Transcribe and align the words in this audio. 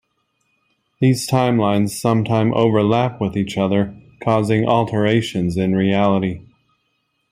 These 0.99 1.29
timelines 1.29 1.91
sometimes 1.91 2.53
overlap 2.55 3.21
with 3.21 3.37
each 3.37 3.55
other, 3.55 3.95
causing 4.19 4.65
alterations 4.65 5.57
in 5.57 5.75
reality. 5.75 6.41